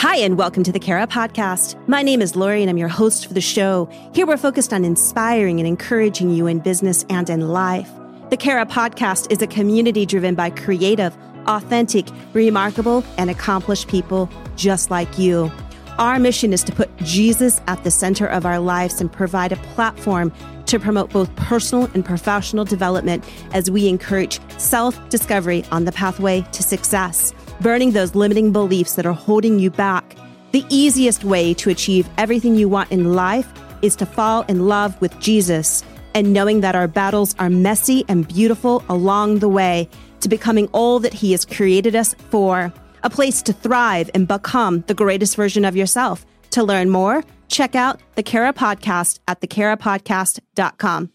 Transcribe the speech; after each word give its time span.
Hi, 0.00 0.16
and 0.16 0.38
welcome 0.38 0.62
to 0.62 0.72
the 0.72 0.78
Kara 0.80 1.06
Podcast. 1.06 1.76
My 1.86 2.02
name 2.02 2.22
is 2.22 2.34
Lori, 2.34 2.62
and 2.62 2.70
I'm 2.70 2.78
your 2.78 2.88
host 2.88 3.26
for 3.26 3.34
the 3.34 3.42
show. 3.42 3.86
Here 4.14 4.26
we're 4.26 4.38
focused 4.38 4.72
on 4.72 4.82
inspiring 4.82 5.60
and 5.60 5.66
encouraging 5.66 6.30
you 6.30 6.46
in 6.46 6.60
business 6.60 7.04
and 7.10 7.28
in 7.28 7.48
life. 7.48 7.90
The 8.30 8.38
Kara 8.38 8.64
Podcast 8.64 9.30
is 9.30 9.42
a 9.42 9.46
community 9.46 10.06
driven 10.06 10.34
by 10.34 10.48
creative, 10.48 11.14
authentic, 11.46 12.08
remarkable, 12.32 13.04
and 13.18 13.28
accomplished 13.28 13.88
people 13.88 14.30
just 14.56 14.90
like 14.90 15.18
you. 15.18 15.52
Our 15.98 16.18
mission 16.18 16.54
is 16.54 16.64
to 16.64 16.72
put 16.72 16.88
Jesus 16.96 17.60
at 17.66 17.84
the 17.84 17.90
center 17.90 18.26
of 18.26 18.46
our 18.46 18.58
lives 18.58 19.02
and 19.02 19.12
provide 19.12 19.52
a 19.52 19.56
platform 19.56 20.32
to 20.64 20.78
promote 20.78 21.10
both 21.10 21.36
personal 21.36 21.90
and 21.92 22.02
professional 22.06 22.64
development 22.64 23.22
as 23.52 23.70
we 23.70 23.86
encourage 23.86 24.40
self 24.58 24.98
discovery 25.10 25.62
on 25.70 25.84
the 25.84 25.92
pathway 25.92 26.40
to 26.52 26.62
success 26.62 27.34
burning 27.60 27.92
those 27.92 28.14
limiting 28.14 28.52
beliefs 28.52 28.94
that 28.94 29.06
are 29.06 29.12
holding 29.12 29.58
you 29.58 29.70
back. 29.70 30.16
The 30.52 30.64
easiest 30.68 31.24
way 31.24 31.54
to 31.54 31.70
achieve 31.70 32.08
everything 32.18 32.56
you 32.56 32.68
want 32.68 32.90
in 32.90 33.14
life 33.14 33.48
is 33.82 33.96
to 33.96 34.06
fall 34.06 34.42
in 34.42 34.66
love 34.66 35.00
with 35.00 35.18
Jesus 35.20 35.84
and 36.14 36.32
knowing 36.32 36.60
that 36.60 36.74
our 36.74 36.88
battles 36.88 37.34
are 37.38 37.50
messy 37.50 38.04
and 38.08 38.26
beautiful 38.26 38.82
along 38.88 39.38
the 39.38 39.48
way 39.48 39.88
to 40.20 40.28
becoming 40.28 40.68
all 40.72 40.98
that 41.00 41.14
He 41.14 41.32
has 41.32 41.44
created 41.44 41.94
us 41.94 42.14
for. 42.30 42.72
A 43.02 43.10
place 43.10 43.42
to 43.42 43.52
thrive 43.52 44.10
and 44.12 44.28
become 44.28 44.82
the 44.86 44.94
greatest 44.94 45.36
version 45.36 45.64
of 45.64 45.76
yourself. 45.76 46.26
To 46.50 46.64
learn 46.64 46.90
more, 46.90 47.24
check 47.48 47.74
out 47.74 48.00
the 48.16 48.22
Kara 48.22 48.52
Podcast 48.52 49.20
at 49.28 49.40
thekarapodcast.com. 49.40 51.12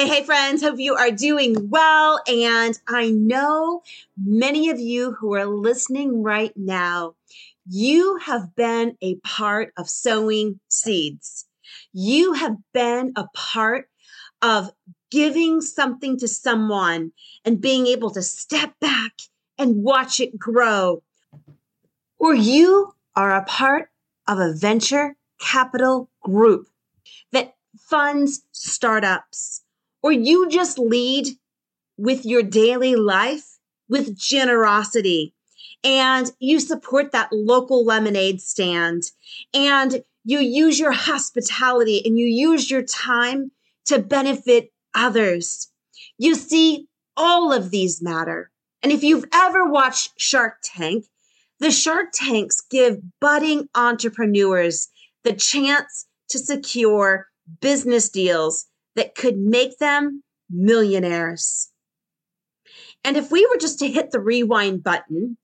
Hey, 0.00 0.08
hey, 0.08 0.24
friends. 0.24 0.62
Hope 0.62 0.78
you 0.78 0.94
are 0.94 1.10
doing 1.10 1.68
well. 1.68 2.22
And 2.26 2.74
I 2.88 3.10
know 3.10 3.82
many 4.16 4.70
of 4.70 4.80
you 4.80 5.12
who 5.12 5.34
are 5.34 5.44
listening 5.44 6.22
right 6.22 6.54
now, 6.56 7.16
you 7.68 8.16
have 8.16 8.56
been 8.56 8.96
a 9.02 9.16
part 9.16 9.74
of 9.76 9.90
sowing 9.90 10.58
seeds. 10.70 11.44
You 11.92 12.32
have 12.32 12.56
been 12.72 13.12
a 13.14 13.26
part 13.34 13.90
of 14.40 14.70
giving 15.10 15.60
something 15.60 16.18
to 16.20 16.28
someone 16.28 17.12
and 17.44 17.60
being 17.60 17.86
able 17.86 18.08
to 18.12 18.22
step 18.22 18.72
back 18.80 19.12
and 19.58 19.84
watch 19.84 20.18
it 20.18 20.38
grow. 20.38 21.02
Or 22.18 22.32
you 22.32 22.94
are 23.14 23.36
a 23.36 23.44
part 23.44 23.90
of 24.26 24.38
a 24.38 24.54
venture 24.54 25.14
capital 25.38 26.08
group 26.22 26.68
that 27.32 27.52
funds 27.78 28.46
startups 28.52 29.59
or 30.02 30.12
you 30.12 30.48
just 30.48 30.78
lead 30.78 31.28
with 31.96 32.24
your 32.24 32.42
daily 32.42 32.96
life 32.96 33.58
with 33.88 34.18
generosity 34.18 35.34
and 35.82 36.30
you 36.38 36.60
support 36.60 37.12
that 37.12 37.32
local 37.32 37.84
lemonade 37.84 38.40
stand 38.40 39.02
and 39.52 40.02
you 40.24 40.38
use 40.38 40.78
your 40.78 40.92
hospitality 40.92 42.02
and 42.04 42.18
you 42.18 42.26
use 42.26 42.70
your 42.70 42.82
time 42.82 43.50
to 43.86 43.98
benefit 43.98 44.72
others. 44.94 45.70
You 46.18 46.34
see, 46.34 46.86
all 47.16 47.52
of 47.52 47.70
these 47.70 48.02
matter. 48.02 48.50
And 48.82 48.92
if 48.92 49.02
you've 49.02 49.26
ever 49.32 49.68
watched 49.68 50.12
Shark 50.16 50.58
Tank, 50.62 51.06
the 51.58 51.70
Shark 51.70 52.08
Tanks 52.12 52.62
give 52.70 52.98
budding 53.20 53.68
entrepreneurs 53.74 54.88
the 55.24 55.34
chance 55.34 56.06
to 56.30 56.38
secure 56.38 57.28
business 57.60 58.08
deals 58.08 58.66
that 58.96 59.14
could 59.14 59.38
make 59.38 59.78
them 59.78 60.22
millionaires. 60.48 61.70
And 63.04 63.16
if 63.16 63.30
we 63.30 63.46
were 63.46 63.56
just 63.56 63.78
to 63.78 63.88
hit 63.88 64.10
the 64.10 64.20
rewind 64.20 64.82
button, 64.82 65.36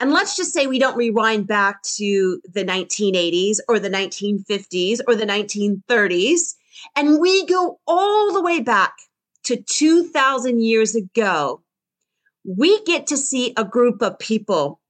and 0.00 0.12
let's 0.12 0.36
just 0.36 0.52
say 0.52 0.66
we 0.66 0.78
don't 0.78 0.96
rewind 0.96 1.46
back 1.46 1.82
to 1.96 2.40
the 2.44 2.64
1980s 2.64 3.58
or 3.68 3.78
the 3.78 3.90
1950s 3.90 5.00
or 5.06 5.14
the 5.14 5.26
1930s, 5.26 6.54
and 6.94 7.18
we 7.18 7.46
go 7.46 7.80
all 7.86 8.32
the 8.32 8.42
way 8.42 8.60
back 8.60 8.94
to 9.44 9.56
2000 9.56 10.60
years 10.60 10.94
ago, 10.94 11.62
we 12.44 12.82
get 12.84 13.06
to 13.08 13.16
see 13.16 13.52
a 13.56 13.64
group 13.64 14.02
of 14.02 14.18
people 14.18 14.80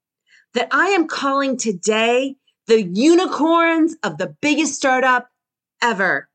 that 0.54 0.68
I 0.70 0.88
am 0.88 1.06
calling 1.06 1.56
today 1.56 2.36
the 2.66 2.82
unicorns 2.82 3.96
of 4.02 4.18
the 4.18 4.34
biggest 4.40 4.74
startup 4.74 5.28
ever 5.82 6.28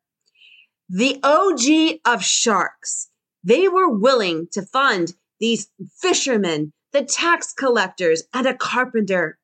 the 0.89 1.19
OG 1.23 1.99
of 2.05 2.23
sharks. 2.23 3.09
They 3.43 3.67
were 3.67 3.89
willing 3.89 4.47
to 4.51 4.61
fund 4.61 5.13
these 5.39 5.69
fishermen, 6.01 6.71
the 6.91 7.03
tax 7.03 7.53
collectors, 7.53 8.23
and 8.33 8.45
a 8.45 8.53
carpenter. 8.53 9.37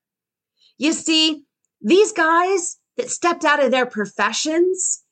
You 0.77 0.93
see, 0.93 1.43
these 1.81 2.11
guys 2.11 2.77
that 2.97 3.09
stepped 3.09 3.43
out 3.43 3.63
of 3.63 3.71
their 3.71 3.85
professions, 3.85 5.03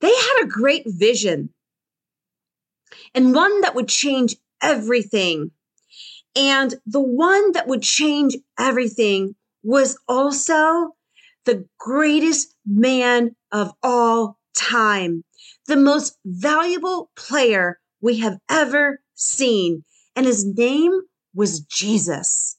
they 0.00 0.14
had 0.14 0.42
a 0.42 0.48
great 0.48 0.84
vision 0.86 1.50
and 3.14 3.34
one 3.34 3.60
that 3.62 3.74
would 3.74 3.88
change 3.88 4.36
everything. 4.62 5.50
And 6.34 6.74
the 6.86 7.00
one 7.00 7.52
that 7.52 7.66
would 7.66 7.82
change 7.82 8.36
everything 8.58 9.34
was 9.62 9.98
also 10.06 10.94
the 11.44 11.66
greatest 11.78 12.54
man 12.66 13.34
of 13.52 13.72
all 13.82 14.38
time 14.56 15.24
the 15.66 15.76
most 15.76 16.18
valuable 16.24 17.10
player 17.16 17.78
we 18.00 18.18
have 18.18 18.38
ever 18.48 19.00
seen, 19.14 19.84
and 20.14 20.26
his 20.26 20.44
name 20.44 21.00
was 21.34 21.60
Jesus. 21.60 22.56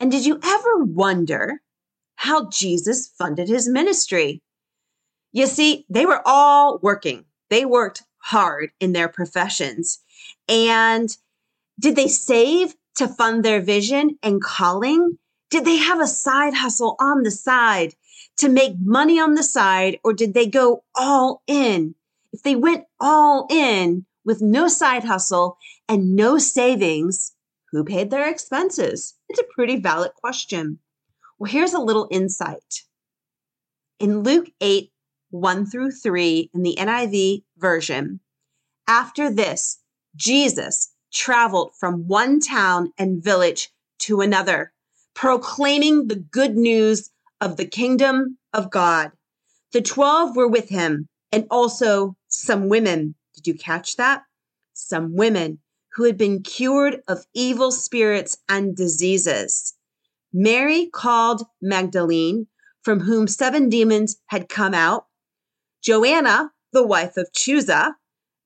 And 0.00 0.10
did 0.10 0.24
you 0.26 0.38
ever 0.42 0.84
wonder 0.84 1.60
how 2.16 2.48
Jesus 2.48 3.08
funded 3.18 3.48
his 3.48 3.68
ministry? 3.68 4.42
You 5.32 5.46
see, 5.46 5.84
they 5.88 6.06
were 6.06 6.22
all 6.24 6.78
working, 6.82 7.24
they 7.50 7.64
worked 7.64 8.02
hard 8.18 8.70
in 8.80 8.92
their 8.92 9.08
professions. 9.08 10.00
And 10.48 11.16
did 11.78 11.96
they 11.96 12.08
save 12.08 12.74
to 12.96 13.08
fund 13.08 13.44
their 13.44 13.60
vision 13.60 14.18
and 14.22 14.42
calling? 14.42 15.18
Did 15.50 15.64
they 15.64 15.76
have 15.76 16.00
a 16.00 16.06
side 16.06 16.54
hustle 16.54 16.96
on 16.98 17.22
the 17.22 17.30
side? 17.30 17.94
To 18.38 18.48
make 18.48 18.74
money 18.80 19.20
on 19.20 19.34
the 19.34 19.42
side 19.42 19.98
or 20.02 20.12
did 20.12 20.34
they 20.34 20.46
go 20.46 20.84
all 20.94 21.42
in? 21.46 21.94
If 22.32 22.42
they 22.42 22.56
went 22.56 22.84
all 23.00 23.46
in 23.50 24.06
with 24.24 24.40
no 24.42 24.68
side 24.68 25.04
hustle 25.04 25.58
and 25.88 26.14
no 26.14 26.38
savings, 26.38 27.32
who 27.72 27.84
paid 27.84 28.10
their 28.10 28.28
expenses? 28.28 29.14
It's 29.28 29.40
a 29.40 29.54
pretty 29.54 29.76
valid 29.76 30.12
question. 30.14 30.78
Well, 31.38 31.50
here's 31.50 31.74
a 31.74 31.80
little 31.80 32.08
insight. 32.10 32.82
In 33.98 34.20
Luke 34.20 34.50
8, 34.60 34.90
1 35.30 35.66
through 35.66 35.90
3, 35.90 36.50
in 36.54 36.62
the 36.62 36.76
NIV 36.78 37.44
version, 37.58 38.20
after 38.86 39.30
this, 39.30 39.78
Jesus 40.16 40.92
traveled 41.12 41.72
from 41.78 42.08
one 42.08 42.40
town 42.40 42.92
and 42.98 43.22
village 43.22 43.70
to 44.00 44.20
another, 44.20 44.72
proclaiming 45.14 46.08
the 46.08 46.16
good 46.16 46.56
news 46.56 47.10
of 47.40 47.56
the 47.56 47.66
kingdom 47.66 48.38
of 48.52 48.70
God. 48.70 49.12
The 49.72 49.82
12 49.82 50.36
were 50.36 50.48
with 50.48 50.68
him 50.68 51.08
and 51.32 51.46
also 51.50 52.16
some 52.28 52.68
women. 52.68 53.14
Did 53.34 53.46
you 53.46 53.54
catch 53.54 53.96
that? 53.96 54.22
Some 54.72 55.14
women 55.14 55.58
who 55.94 56.04
had 56.04 56.16
been 56.16 56.42
cured 56.42 57.02
of 57.08 57.26
evil 57.34 57.72
spirits 57.72 58.38
and 58.48 58.76
diseases. 58.76 59.74
Mary 60.32 60.86
called 60.92 61.44
Magdalene, 61.60 62.46
from 62.82 63.00
whom 63.00 63.26
seven 63.26 63.68
demons 63.68 64.16
had 64.26 64.48
come 64.48 64.74
out. 64.74 65.06
Joanna, 65.82 66.52
the 66.72 66.86
wife 66.86 67.16
of 67.16 67.32
Chuza, 67.32 67.94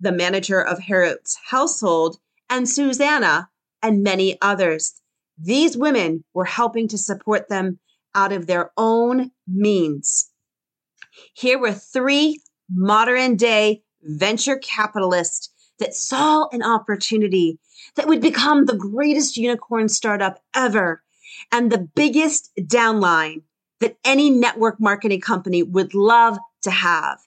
the 0.00 0.12
manager 0.12 0.60
of 0.60 0.78
Herod's 0.78 1.36
household, 1.48 2.18
and 2.48 2.68
Susanna, 2.68 3.48
and 3.82 4.02
many 4.02 4.40
others. 4.40 5.00
These 5.38 5.76
women 5.76 6.24
were 6.34 6.44
helping 6.44 6.88
to 6.88 6.98
support 6.98 7.48
them 7.48 7.78
out 8.14 8.32
of 8.32 8.46
their 8.46 8.70
own 8.76 9.30
means. 9.46 10.30
Here 11.34 11.58
were 11.58 11.72
three 11.72 12.40
modern 12.70 13.36
day 13.36 13.82
venture 14.02 14.56
capitalists 14.56 15.50
that 15.78 15.94
saw 15.94 16.46
an 16.52 16.62
opportunity 16.62 17.58
that 17.96 18.06
would 18.06 18.20
become 18.20 18.64
the 18.64 18.76
greatest 18.76 19.36
unicorn 19.36 19.88
startup 19.88 20.40
ever 20.54 21.02
and 21.50 21.70
the 21.70 21.88
biggest 21.94 22.50
downline 22.60 23.42
that 23.80 23.96
any 24.04 24.30
network 24.30 24.80
marketing 24.80 25.20
company 25.20 25.62
would 25.62 25.94
love 25.94 26.38
to 26.62 26.70
have. 26.70 27.18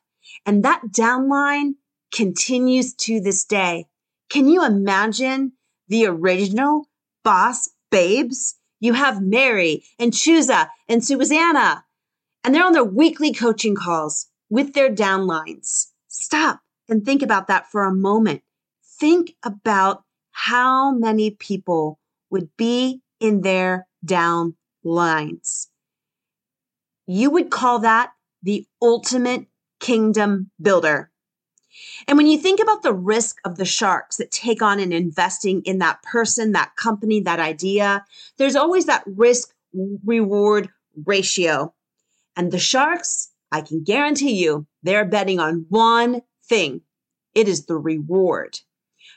And 0.46 0.64
that 0.64 0.82
downline 0.92 1.74
continues 2.14 2.94
to 2.96 3.20
this 3.20 3.44
day. 3.44 3.88
Can 4.30 4.48
you 4.48 4.66
imagine 4.66 5.54
the 5.88 6.06
original 6.06 6.88
boss 7.24 7.70
babes 7.92 8.56
you 8.80 8.94
have 8.94 9.22
Mary 9.22 9.84
and 10.00 10.12
Chuza 10.12 10.70
and 10.88 11.04
Susanna, 11.04 11.84
and 12.44 12.54
they're 12.54 12.66
on 12.66 12.74
their 12.74 12.84
weekly 12.84 13.34
coaching 13.34 13.76
calls 13.76 14.28
with 14.50 14.74
their 14.74 14.94
downlines. 14.94 15.88
Stop 16.08 16.62
and 16.88 17.04
think 17.04 17.22
about 17.22 17.48
that 17.48 17.70
for 17.72 17.84
a 17.84 17.94
moment. 17.94 18.42
Think 19.00 19.36
about 19.44 20.04
how 20.32 20.92
many 20.92 21.32
people 21.32 22.00
would 22.30 22.50
be 22.58 23.02
in 23.20 23.42
their 23.42 23.88
down 24.04 24.56
lines. 24.84 25.70
You 27.08 27.30
would 27.32 27.50
call 27.50 27.80
that 27.80 28.12
the 28.44 28.66
ultimate 28.82 29.48
kingdom 29.80 30.52
builder. 30.62 31.12
And 32.08 32.18
when 32.18 32.28
you 32.28 32.38
think 32.38 32.60
about 32.60 32.84
the 32.84 32.94
risk 32.94 33.38
of 33.46 33.58
the 33.58 33.66
sharks 33.66 34.18
that 34.18 34.32
take 34.32 34.62
on 34.62 34.80
in 34.80 34.94
investing 34.94 35.62
in 35.64 35.80
that 35.80 36.02
person, 36.04 36.52
that 36.52 36.76
company, 36.76 37.22
that 37.22 37.40
idea, 37.40 38.06
there's 38.38 38.56
always 38.56 38.86
that 38.86 39.04
risk 39.06 39.54
reward 40.06 40.70
ratio. 41.06 41.74
And 42.36 42.52
the 42.52 42.60
sharks, 42.60 43.32
I 43.52 43.62
can 43.62 43.84
guarantee 43.84 44.42
you, 44.42 44.68
they're 44.84 45.06
betting 45.06 45.40
on 45.40 45.66
one 45.70 46.22
thing 46.48 46.82
it 47.34 47.48
is 47.48 47.66
the 47.66 47.78
reward. 47.78 48.60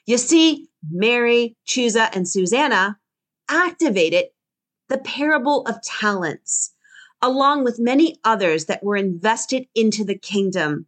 You 0.07 0.19
see, 0.19 0.69
Mary, 0.91 1.57
Chuza, 1.67 2.15
and 2.15 2.29
Susanna 2.29 2.99
activated 3.49 4.27
the 4.89 4.99
parable 4.99 5.63
of 5.67 5.83
talents, 5.83 6.75
along 7.23 7.65
with 7.65 7.79
many 7.79 8.19
others 8.25 8.67
that 8.67 8.83
were 8.83 8.97
invested 8.97 9.67
into 9.75 10.05
the 10.05 10.19
kingdom. 10.19 10.87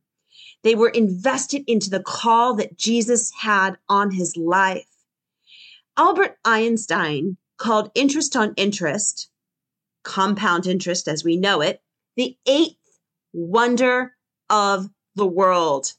They 0.62 0.74
were 0.74 0.88
invested 0.88 1.64
into 1.66 1.90
the 1.90 2.02
call 2.02 2.54
that 2.56 2.76
Jesus 2.76 3.32
had 3.40 3.76
on 3.88 4.10
his 4.10 4.36
life. 4.36 4.86
Albert 5.96 6.38
Einstein 6.44 7.36
called 7.58 7.90
interest 7.94 8.36
on 8.36 8.54
interest, 8.56 9.30
compound 10.02 10.66
interest 10.66 11.08
as 11.08 11.24
we 11.24 11.36
know 11.36 11.60
it, 11.60 11.82
the 12.16 12.36
eighth 12.46 12.76
wonder 13.32 14.14
of 14.48 14.88
the 15.14 15.26
world. 15.26 15.92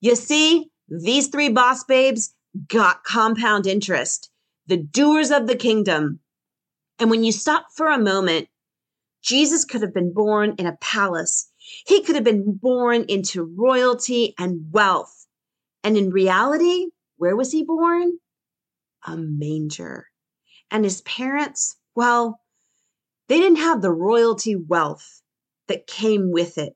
You 0.00 0.16
see, 0.16 0.70
these 0.88 1.28
three 1.28 1.48
boss 1.48 1.84
babes 1.84 2.34
got 2.68 3.04
compound 3.04 3.66
interest, 3.66 4.30
the 4.66 4.76
doers 4.76 5.30
of 5.30 5.46
the 5.46 5.56
kingdom. 5.56 6.20
And 6.98 7.10
when 7.10 7.24
you 7.24 7.32
stop 7.32 7.66
for 7.74 7.88
a 7.88 7.98
moment, 7.98 8.48
Jesus 9.22 9.64
could 9.64 9.82
have 9.82 9.94
been 9.94 10.12
born 10.12 10.54
in 10.58 10.66
a 10.66 10.76
palace. 10.80 11.50
He 11.86 12.02
could 12.02 12.14
have 12.14 12.24
been 12.24 12.58
born 12.60 13.04
into 13.08 13.42
royalty 13.42 14.34
and 14.38 14.72
wealth. 14.72 15.26
And 15.84 15.96
in 15.96 16.10
reality, 16.10 16.86
where 17.16 17.36
was 17.36 17.52
he 17.52 17.64
born? 17.64 18.18
A 19.06 19.16
manger. 19.16 20.06
And 20.70 20.84
his 20.84 21.00
parents, 21.02 21.76
well, 21.94 22.40
they 23.28 23.38
didn't 23.38 23.58
have 23.58 23.82
the 23.82 23.92
royalty 23.92 24.56
wealth 24.56 25.22
that 25.68 25.86
came 25.86 26.30
with 26.30 26.58
it. 26.58 26.74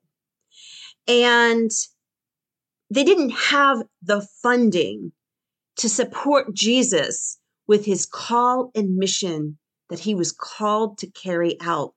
And 1.07 1.71
they 2.89 3.03
didn't 3.03 3.31
have 3.31 3.83
the 4.01 4.25
funding 4.41 5.11
to 5.77 5.89
support 5.89 6.53
Jesus 6.53 7.39
with 7.67 7.85
his 7.85 8.05
call 8.05 8.71
and 8.75 8.95
mission 8.95 9.57
that 9.89 9.99
he 9.99 10.15
was 10.15 10.31
called 10.31 10.97
to 10.99 11.09
carry 11.09 11.57
out. 11.61 11.93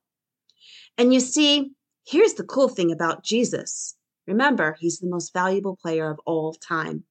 And 0.99 1.13
you 1.13 1.21
see, 1.21 1.73
here's 2.07 2.35
the 2.35 2.45
cool 2.45 2.69
thing 2.69 2.93
about 2.93 3.25
Jesus. 3.25 3.97
Remember, 4.27 4.77
he's 4.79 4.99
the 4.99 5.09
most 5.09 5.33
valuable 5.33 5.77
player 5.77 6.11
of 6.11 6.21
all 6.25 6.55
time. 6.55 7.05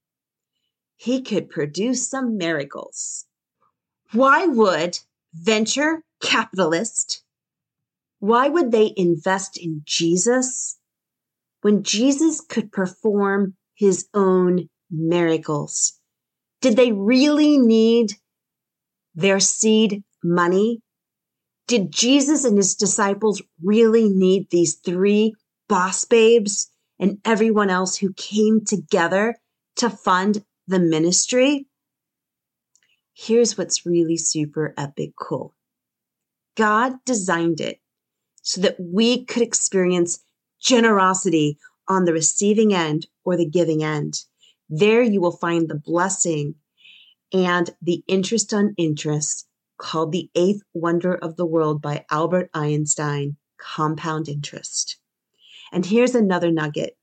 He 0.95 1.21
could 1.21 1.49
produce 1.49 2.09
some 2.09 2.37
miracles. 2.37 3.25
Why 4.11 4.45
would 4.45 4.99
venture 5.33 6.03
capitalists, 6.21 7.23
why 8.19 8.47
would 8.47 8.71
they 8.71 8.93
invest 8.95 9.57
in 9.57 9.81
Jesus 9.85 10.79
when 11.61 11.83
Jesus 11.83 12.41
could 12.41 12.71
perform 12.71 13.55
his 13.75 14.07
own 14.13 14.69
miracles? 14.89 15.99
Did 16.61 16.75
they 16.75 16.91
really 16.91 17.57
need 17.57 18.13
their 19.13 19.39
seed 19.39 20.03
money? 20.23 20.81
Did 21.67 21.91
Jesus 21.91 22.45
and 22.45 22.57
his 22.57 22.75
disciples 22.75 23.41
really 23.63 24.07
need 24.09 24.49
these 24.49 24.75
three 24.75 25.33
boss 25.67 26.05
babes 26.05 26.69
and 26.99 27.19
everyone 27.25 27.69
else 27.69 27.97
who 27.97 28.13
came 28.13 28.63
together 28.63 29.37
to 29.77 29.89
fund 29.89 30.43
the 30.67 30.79
ministry? 30.79 31.67
Here's 33.13 33.57
what's 33.57 33.85
really 33.85 34.17
super 34.17 34.73
epic 34.77 35.11
cool 35.19 35.55
God 36.55 36.93
designed 37.05 37.61
it 37.61 37.79
so 38.43 38.61
that 38.61 38.77
we 38.79 39.25
could 39.25 39.41
experience 39.41 40.23
generosity 40.61 41.57
on 41.87 42.05
the 42.05 42.13
receiving 42.13 42.73
end 42.73 43.07
or 43.23 43.37
the 43.37 43.49
giving 43.49 43.83
end. 43.83 44.19
There 44.69 45.01
you 45.01 45.19
will 45.19 45.37
find 45.37 45.67
the 45.67 45.81
blessing 45.83 46.55
and 47.33 47.69
the 47.81 48.03
interest 48.07 48.53
on 48.53 48.75
interest 48.77 49.47
called 49.77 50.11
The 50.11 50.29
Eighth 50.35 50.61
Wonder 50.73 51.15
of 51.15 51.35
the 51.35 51.45
World 51.45 51.81
by 51.81 52.05
Albert 52.09 52.49
Einstein, 52.53 53.37
compound 53.57 54.29
interest. 54.29 54.97
And 55.71 55.85
here's 55.85 56.15
another 56.15 56.51
nugget. 56.51 56.97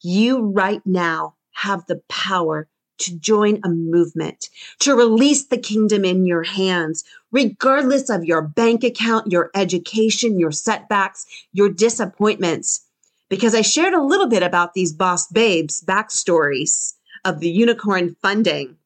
You 0.00 0.46
right 0.46 0.82
now 0.84 1.36
have 1.52 1.86
the 1.86 2.02
power 2.08 2.68
to 2.98 3.18
join 3.18 3.60
a 3.64 3.68
movement, 3.68 4.50
to 4.80 4.94
release 4.94 5.46
the 5.46 5.58
kingdom 5.58 6.04
in 6.04 6.26
your 6.26 6.42
hands, 6.42 7.04
regardless 7.32 8.10
of 8.10 8.24
your 8.24 8.42
bank 8.42 8.84
account, 8.84 9.32
your 9.32 9.50
education, 9.54 10.38
your 10.38 10.52
setbacks, 10.52 11.26
your 11.52 11.70
disappointments 11.70 12.84
because 13.30 13.54
I 13.54 13.62
shared 13.62 13.94
a 13.94 14.02
little 14.02 14.28
bit 14.28 14.42
about 14.42 14.74
these 14.74 14.92
boss 14.92 15.26
babes 15.28 15.82
backstories 15.82 16.94
of 17.24 17.40
the 17.40 17.48
unicorn 17.48 18.16
funding. 18.20 18.76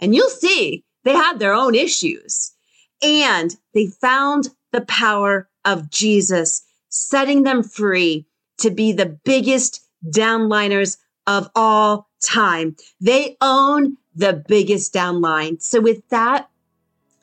And 0.00 0.14
you'll 0.14 0.30
see 0.30 0.84
they 1.04 1.12
had 1.12 1.38
their 1.38 1.52
own 1.52 1.74
issues 1.74 2.52
and 3.02 3.56
they 3.74 3.86
found 3.86 4.48
the 4.72 4.82
power 4.82 5.48
of 5.64 5.90
Jesus 5.90 6.64
setting 6.88 7.42
them 7.42 7.62
free 7.62 8.26
to 8.58 8.70
be 8.70 8.92
the 8.92 9.18
biggest 9.24 9.86
downliners 10.06 10.98
of 11.26 11.48
all 11.54 12.08
time. 12.22 12.76
They 13.00 13.36
own 13.40 13.96
the 14.14 14.44
biggest 14.48 14.92
downline. 14.92 15.62
So 15.62 15.80
with 15.80 16.08
that, 16.08 16.48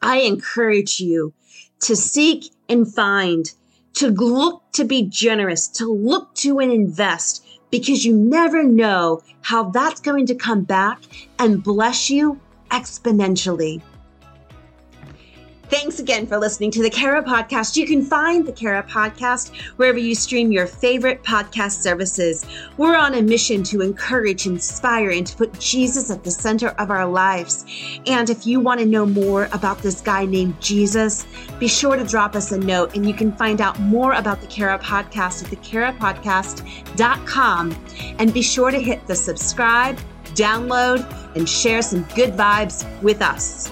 I 0.01 0.19
encourage 0.19 0.99
you 0.99 1.33
to 1.81 1.95
seek 1.95 2.51
and 2.69 2.91
find 2.91 3.51
to 3.95 4.09
look 4.09 4.61
to 4.73 4.85
be 4.85 5.03
generous, 5.03 5.67
to 5.69 5.91
look 5.91 6.33
to 6.35 6.59
and 6.59 6.71
invest 6.71 7.45
because 7.71 8.05
you 8.05 8.15
never 8.15 8.63
know 8.63 9.21
how 9.41 9.69
that's 9.71 9.99
going 10.01 10.25
to 10.27 10.35
come 10.35 10.63
back 10.63 11.01
and 11.39 11.63
bless 11.63 12.09
you 12.09 12.39
exponentially. 12.71 13.81
Thanks 15.67 15.97
again 15.97 16.27
for 16.27 16.37
listening 16.37 16.69
to 16.71 16.83
the 16.83 16.91
Kara 16.91 17.23
Podcast. 17.23 17.75
You 17.75 17.87
can 17.87 18.05
find 18.05 18.45
the 18.45 18.51
Kara 18.51 18.83
Podcast 18.83 19.55
wherever 19.77 19.97
you 19.97 20.13
stream 20.13 20.51
your 20.51 20.67
favorite 20.67 21.23
podcast 21.23 21.81
services. 21.81 22.45
We're 22.77 22.95
on 22.95 23.15
a 23.15 23.23
mission 23.23 23.63
to 23.63 23.81
encourage, 23.81 24.45
inspire, 24.45 25.09
and 25.09 25.25
to 25.25 25.35
put 25.35 25.59
Jesus 25.59 26.11
at 26.11 26.23
the 26.23 26.29
center 26.29 26.67
of 26.77 26.91
our 26.91 27.07
lives. 27.07 27.65
And 28.05 28.29
if 28.29 28.45
you 28.45 28.59
want 28.59 28.79
to 28.81 28.85
know 28.85 29.07
more 29.07 29.49
about 29.53 29.79
this 29.79 30.01
guy 30.01 30.25
named 30.25 30.61
Jesus, 30.61 31.25
be 31.57 31.67
sure 31.67 31.95
to 31.95 32.03
drop 32.03 32.35
us 32.35 32.51
a 32.51 32.59
note 32.59 32.95
and 32.95 33.07
you 33.07 33.15
can 33.15 33.31
find 33.31 33.59
out 33.59 33.79
more 33.79 34.13
about 34.13 34.41
the 34.41 34.47
Kara 34.47 34.77
Podcast 34.77 35.43
at 35.43 35.49
thekarapodcast.com. 35.49 37.75
And 38.19 38.31
be 38.31 38.43
sure 38.43 38.69
to 38.69 38.79
hit 38.79 39.07
the 39.07 39.15
subscribe, 39.15 39.99
download, 40.35 41.11
and 41.35 41.49
share 41.49 41.81
some 41.81 42.03
good 42.15 42.33
vibes 42.33 42.85
with 43.01 43.23
us. 43.23 43.71